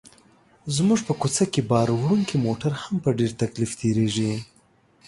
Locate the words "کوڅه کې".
1.21-1.61